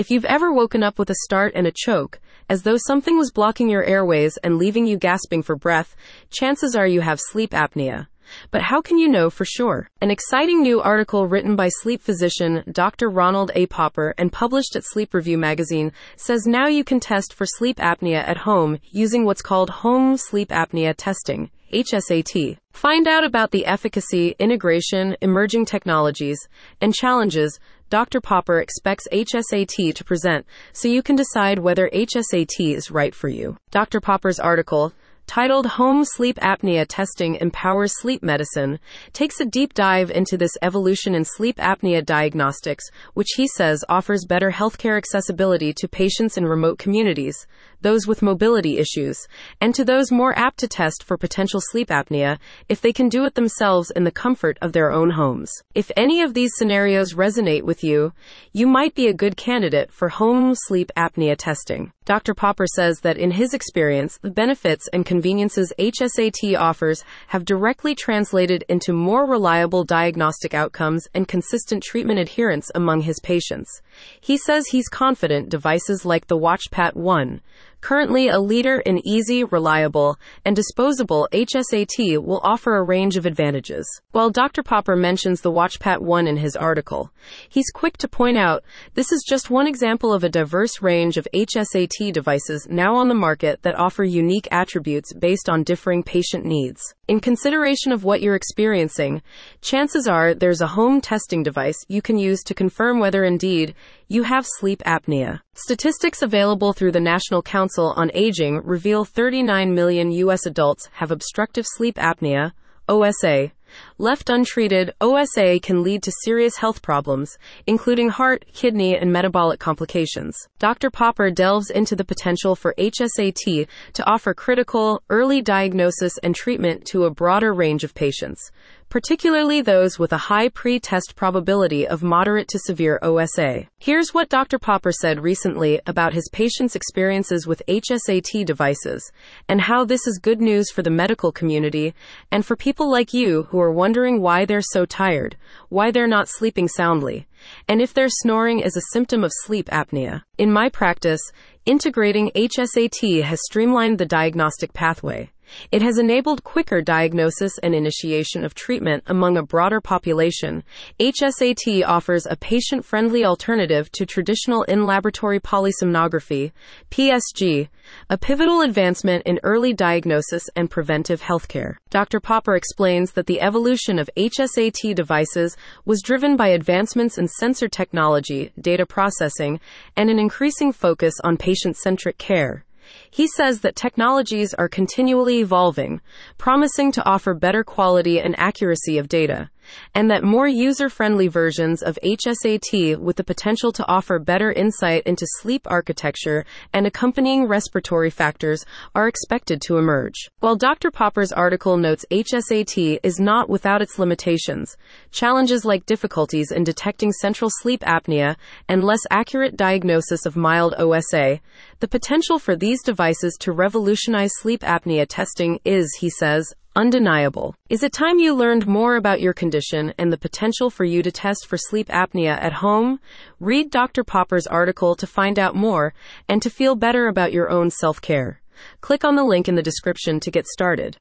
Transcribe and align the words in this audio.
If 0.00 0.10
you've 0.10 0.24
ever 0.24 0.50
woken 0.50 0.82
up 0.82 0.98
with 0.98 1.10
a 1.10 1.14
start 1.26 1.52
and 1.54 1.66
a 1.66 1.72
choke, 1.76 2.20
as 2.48 2.62
though 2.62 2.78
something 2.78 3.18
was 3.18 3.30
blocking 3.30 3.68
your 3.68 3.84
airways 3.84 4.38
and 4.38 4.56
leaving 4.56 4.86
you 4.86 4.96
gasping 4.96 5.42
for 5.42 5.56
breath, 5.56 5.94
chances 6.30 6.74
are 6.74 6.86
you 6.86 7.02
have 7.02 7.20
sleep 7.20 7.50
apnea. 7.50 8.06
But 8.50 8.62
how 8.62 8.80
can 8.80 8.96
you 8.96 9.08
know 9.10 9.28
for 9.28 9.44
sure? 9.44 9.90
An 10.00 10.10
exciting 10.10 10.62
new 10.62 10.80
article 10.80 11.26
written 11.26 11.54
by 11.54 11.68
sleep 11.68 12.00
physician 12.00 12.64
Dr. 12.72 13.10
Ronald 13.10 13.50
A. 13.54 13.66
Popper 13.66 14.14
and 14.16 14.32
published 14.32 14.74
at 14.74 14.86
Sleep 14.86 15.12
Review 15.12 15.36
magazine 15.36 15.92
says 16.16 16.46
now 16.46 16.66
you 16.66 16.82
can 16.82 16.98
test 16.98 17.34
for 17.34 17.44
sleep 17.44 17.76
apnea 17.76 18.26
at 18.26 18.38
home 18.38 18.78
using 18.90 19.26
what's 19.26 19.42
called 19.42 19.68
home 19.68 20.16
sleep 20.16 20.48
apnea 20.48 20.94
testing. 20.96 21.50
HSAT. 21.72 22.56
Find 22.72 23.08
out 23.08 23.24
about 23.24 23.50
the 23.50 23.66
efficacy, 23.66 24.34
integration, 24.38 25.16
emerging 25.20 25.66
technologies, 25.66 26.48
and 26.80 26.94
challenges 26.94 27.58
Dr. 27.90 28.20
Popper 28.20 28.60
expects 28.60 29.08
HSAT 29.12 29.94
to 29.94 30.04
present 30.04 30.46
so 30.72 30.86
you 30.86 31.02
can 31.02 31.16
decide 31.16 31.58
whether 31.58 31.90
HSAT 31.92 32.74
is 32.74 32.90
right 32.90 33.12
for 33.12 33.28
you. 33.28 33.56
Dr. 33.72 34.00
Popper's 34.00 34.38
article, 34.38 34.92
titled 35.26 35.66
Home 35.66 36.04
Sleep 36.04 36.36
Apnea 36.38 36.86
Testing 36.88 37.36
Empowers 37.36 37.92
Sleep 38.00 38.22
Medicine, 38.22 38.78
takes 39.12 39.40
a 39.40 39.44
deep 39.44 39.74
dive 39.74 40.10
into 40.10 40.36
this 40.36 40.52
evolution 40.62 41.14
in 41.14 41.24
sleep 41.24 41.56
apnea 41.58 42.04
diagnostics, 42.04 42.84
which 43.14 43.28
he 43.36 43.46
says 43.46 43.84
offers 43.88 44.24
better 44.24 44.50
healthcare 44.50 44.96
accessibility 44.96 45.72
to 45.72 45.88
patients 45.88 46.36
in 46.36 46.44
remote 46.44 46.78
communities, 46.78 47.46
those 47.82 48.06
with 48.06 48.22
mobility 48.22 48.78
issues, 48.78 49.26
and 49.60 49.74
to 49.74 49.84
those 49.84 50.10
more 50.12 50.38
apt 50.38 50.58
to 50.58 50.68
test 50.68 51.02
for 51.02 51.16
potential 51.16 51.60
sleep 51.60 51.88
apnea 51.88 52.38
if 52.68 52.80
they 52.80 52.92
can 52.92 53.08
do 53.08 53.24
it 53.24 53.34
themselves 53.34 53.90
in 53.90 54.04
the 54.04 54.10
comfort 54.10 54.58
of 54.60 54.72
their 54.72 54.90
own 54.90 55.10
homes. 55.10 55.52
If 55.74 55.90
any 55.96 56.22
of 56.22 56.34
these 56.34 56.52
scenarios 56.56 57.14
resonate 57.14 57.62
with 57.62 57.82
you, 57.82 58.12
you 58.52 58.66
might 58.66 58.94
be 58.94 59.08
a 59.08 59.14
good 59.14 59.36
candidate 59.36 59.92
for 59.92 60.08
home 60.08 60.54
sleep 60.54 60.90
apnea 60.96 61.36
testing. 61.36 61.92
Dr. 62.04 62.34
Popper 62.34 62.66
says 62.66 63.00
that 63.02 63.18
in 63.18 63.30
his 63.30 63.54
experience, 63.54 64.18
the 64.18 64.32
benefits 64.32 64.88
and 64.92 65.06
conveniences 65.06 65.72
HSAT 65.78 66.58
offers 66.58 67.04
have 67.28 67.44
directly 67.44 67.94
translated 67.94 68.64
into 68.68 68.92
more 68.92 69.26
reliable 69.26 69.84
diagnostic 69.84 70.52
outcomes 70.52 71.06
and 71.14 71.28
consistent 71.28 71.84
treatment 71.84 72.18
adherence 72.18 72.68
among 72.74 73.02
his 73.02 73.20
patients. 73.20 73.80
He 74.20 74.36
says 74.36 74.66
he's 74.66 74.88
confident 74.88 75.50
devices 75.50 76.04
like 76.04 76.26
the 76.26 76.38
WatchPat 76.38 76.96
1, 76.96 77.40
currently 77.80 78.28
a 78.28 78.38
leader 78.38 78.80
in 78.80 79.06
easy, 79.06 79.44
reliable, 79.44 80.18
and 80.44 80.54
disposable 80.54 81.28
HSAT 81.32 82.22
will 82.22 82.40
offer 82.42 82.76
a 82.76 82.82
range 82.82 83.16
of 83.16 83.24
advantages. 83.24 83.86
While 84.12 84.30
Dr. 84.30 84.62
Popper 84.62 84.96
mentions 84.96 85.40
the 85.40 85.50
WatchPat 85.50 86.00
1 86.00 86.26
in 86.26 86.36
his 86.36 86.56
article, 86.56 87.10
he's 87.48 87.70
quick 87.70 87.96
to 87.98 88.08
point 88.08 88.36
out 88.36 88.62
this 88.94 89.12
is 89.12 89.24
just 89.26 89.50
one 89.50 89.66
example 89.66 90.12
of 90.12 90.24
a 90.24 90.28
diverse 90.28 90.82
range 90.82 91.16
of 91.16 91.26
HSAT 91.32 92.12
devices 92.12 92.66
now 92.70 92.96
on 92.96 93.08
the 93.08 93.14
market 93.14 93.62
that 93.62 93.78
offer 93.78 94.04
unique 94.04 94.48
attributes 94.50 95.14
based 95.14 95.48
on 95.48 95.62
differing 95.62 96.02
patient 96.02 96.44
needs. 96.44 96.82
In 97.08 97.20
consideration 97.20 97.92
of 97.92 98.04
what 98.04 98.20
you're 98.20 98.36
experiencing, 98.36 99.22
chances 99.62 100.06
are 100.06 100.34
there's 100.34 100.60
a 100.60 100.68
home 100.68 101.00
testing 101.00 101.42
device 101.42 101.78
you 101.88 102.02
can 102.02 102.18
use 102.18 102.42
to 102.44 102.54
confirm 102.54 103.00
whether 103.00 103.24
indeed 103.24 103.74
you 104.06 104.24
have 104.24 104.44
sleep 104.46 104.82
apnea. 104.86 105.40
Statistics 105.54 106.22
available 106.22 106.72
through 106.72 106.92
the 106.92 107.00
National 107.00 107.42
Council 107.42 107.69
on 107.78 108.10
Aging 108.14 108.62
reveal 108.64 109.04
39 109.04 109.74
million 109.74 110.10
U.S. 110.12 110.46
adults 110.46 110.88
have 110.92 111.10
obstructive 111.10 111.64
sleep 111.66 111.96
apnea, 111.96 112.52
OSA, 112.88 113.52
Left 113.98 114.28
untreated, 114.28 114.94
OSA 115.00 115.60
can 115.60 115.82
lead 115.82 116.02
to 116.02 116.12
serious 116.24 116.56
health 116.56 116.82
problems, 116.82 117.38
including 117.66 118.08
heart, 118.08 118.44
kidney, 118.52 118.96
and 118.96 119.12
metabolic 119.12 119.60
complications. 119.60 120.36
Dr. 120.58 120.90
Popper 120.90 121.30
delves 121.30 121.70
into 121.70 121.94
the 121.94 122.04
potential 122.04 122.56
for 122.56 122.74
HSAT 122.78 123.68
to 123.92 124.10
offer 124.10 124.34
critical, 124.34 125.02
early 125.08 125.40
diagnosis 125.40 126.18
and 126.18 126.34
treatment 126.34 126.84
to 126.86 127.04
a 127.04 127.10
broader 127.10 127.52
range 127.52 127.84
of 127.84 127.94
patients, 127.94 128.50
particularly 128.90 129.62
those 129.62 130.00
with 130.00 130.12
a 130.12 130.18
high 130.18 130.48
pre 130.48 130.80
test 130.80 131.14
probability 131.14 131.86
of 131.86 132.02
moderate 132.02 132.48
to 132.48 132.58
severe 132.58 132.98
OSA. 133.02 133.68
Here's 133.78 134.12
what 134.12 134.28
Dr. 134.28 134.58
Popper 134.58 134.90
said 134.90 135.22
recently 135.22 135.80
about 135.86 136.12
his 136.12 136.28
patients' 136.32 136.74
experiences 136.74 137.46
with 137.46 137.62
HSAT 137.68 138.44
devices 138.44 139.10
and 139.48 139.60
how 139.60 139.84
this 139.84 140.06
is 140.08 140.18
good 140.18 140.40
news 140.40 140.70
for 140.70 140.82
the 140.82 140.90
medical 140.90 141.30
community 141.30 141.94
and 142.32 142.44
for 142.44 142.56
people 142.56 142.90
like 142.90 143.14
you 143.14 143.44
who 143.44 143.60
are 143.60 143.72
wondering 143.72 144.20
why 144.20 144.44
they're 144.44 144.60
so 144.60 144.84
tired, 144.84 145.36
why 145.68 145.92
they're 145.92 146.08
not 146.08 146.28
sleeping 146.28 146.66
soundly, 146.66 147.28
and 147.68 147.80
if 147.80 147.94
their 147.94 148.08
snoring 148.08 148.58
is 148.58 148.76
a 148.76 148.92
symptom 148.92 149.22
of 149.22 149.30
sleep 149.44 149.68
apnea. 149.70 150.22
In 150.36 150.52
my 150.52 150.68
practice, 150.68 151.20
integrating 151.64 152.32
HSAT 152.34 153.22
has 153.22 153.38
streamlined 153.44 153.98
the 153.98 154.06
diagnostic 154.06 154.72
pathway. 154.72 155.30
It 155.72 155.82
has 155.82 155.98
enabled 155.98 156.44
quicker 156.44 156.80
diagnosis 156.82 157.58
and 157.62 157.74
initiation 157.74 158.44
of 158.44 158.54
treatment 158.54 159.04
among 159.06 159.36
a 159.36 159.42
broader 159.42 159.80
population. 159.80 160.64
HSAT 160.98 161.84
offers 161.86 162.26
a 162.26 162.36
patient 162.36 162.84
friendly 162.84 163.24
alternative 163.24 163.90
to 163.92 164.06
traditional 164.06 164.62
in 164.64 164.86
laboratory 164.86 165.40
polysomnography, 165.40 166.52
PSG, 166.90 167.68
a 168.08 168.18
pivotal 168.18 168.60
advancement 168.60 169.24
in 169.26 169.40
early 169.42 169.72
diagnosis 169.72 170.48
and 170.56 170.70
preventive 170.70 171.22
healthcare. 171.22 171.76
Dr. 171.90 172.20
Popper 172.20 172.54
explains 172.54 173.12
that 173.12 173.26
the 173.26 173.40
evolution 173.40 173.98
of 173.98 174.10
HSAT 174.16 174.94
devices 174.94 175.56
was 175.84 176.02
driven 176.02 176.36
by 176.36 176.48
advancements 176.48 177.18
in 177.18 177.28
sensor 177.28 177.68
technology, 177.68 178.52
data 178.60 178.86
processing, 178.86 179.60
and 179.96 180.10
an 180.10 180.18
increasing 180.18 180.72
focus 180.72 181.14
on 181.24 181.36
patient 181.36 181.76
centric 181.76 182.18
care. 182.18 182.64
He 183.10 183.26
says 183.26 183.60
that 183.60 183.76
technologies 183.76 184.54
are 184.54 184.68
continually 184.68 185.40
evolving, 185.40 186.00
promising 186.38 186.92
to 186.92 187.04
offer 187.04 187.34
better 187.34 187.64
quality 187.64 188.20
and 188.20 188.38
accuracy 188.38 188.98
of 188.98 189.08
data 189.08 189.50
and 189.94 190.10
that 190.10 190.24
more 190.24 190.48
user 190.48 190.88
friendly 190.88 191.28
versions 191.28 191.82
of 191.82 191.98
HSAT 192.02 192.98
with 192.98 193.16
the 193.16 193.24
potential 193.24 193.72
to 193.72 193.86
offer 193.86 194.18
better 194.18 194.52
insight 194.52 195.02
into 195.04 195.26
sleep 195.40 195.66
architecture 195.66 196.44
and 196.72 196.86
accompanying 196.86 197.46
respiratory 197.46 198.10
factors 198.10 198.64
are 198.94 199.08
expected 199.08 199.60
to 199.62 199.78
emerge. 199.78 200.30
While 200.40 200.56
Dr. 200.56 200.90
Popper's 200.90 201.32
article 201.32 201.76
notes 201.76 202.04
HSAT 202.10 203.00
is 203.02 203.20
not 203.20 203.48
without 203.48 203.82
its 203.82 203.98
limitations, 203.98 204.76
challenges 205.10 205.64
like 205.64 205.86
difficulties 205.86 206.50
in 206.50 206.64
detecting 206.64 207.12
central 207.12 207.50
sleep 207.50 207.80
apnea 207.80 208.36
and 208.68 208.84
less 208.84 209.00
accurate 209.10 209.56
diagnosis 209.56 210.26
of 210.26 210.36
mild 210.36 210.74
OSA, 210.78 211.40
the 211.80 211.88
potential 211.88 212.38
for 212.38 212.56
these 212.56 212.82
devices 212.82 213.36
to 213.40 213.52
revolutionize 213.52 214.30
sleep 214.34 214.60
apnea 214.60 215.06
testing 215.08 215.58
is, 215.64 215.96
he 215.98 216.10
says, 216.10 216.52
undeniable. 216.76 217.54
Is 217.68 217.82
it 217.82 217.92
time 217.92 218.18
you 218.18 218.34
learned 218.34 218.66
more 218.66 218.96
about 218.96 219.20
your 219.20 219.32
condition 219.32 219.92
and 219.98 220.12
the 220.12 220.18
potential 220.18 220.70
for 220.70 220.84
you 220.84 221.02
to 221.02 221.10
test 221.10 221.46
for 221.46 221.56
sleep 221.56 221.88
apnea 221.88 222.36
at 222.40 222.54
home? 222.54 223.00
Read 223.38 223.70
Dr. 223.70 224.04
Popper's 224.04 224.46
article 224.46 224.94
to 224.96 225.06
find 225.06 225.38
out 225.38 225.54
more 225.54 225.94
and 226.28 226.40
to 226.42 226.50
feel 226.50 226.74
better 226.76 227.08
about 227.08 227.32
your 227.32 227.50
own 227.50 227.70
self 227.70 228.00
care. 228.00 228.40
Click 228.80 229.04
on 229.04 229.16
the 229.16 229.24
link 229.24 229.48
in 229.48 229.54
the 229.54 229.62
description 229.62 230.20
to 230.20 230.30
get 230.30 230.46
started. 230.46 230.98